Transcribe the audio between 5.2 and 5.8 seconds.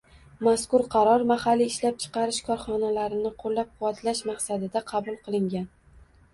qilingan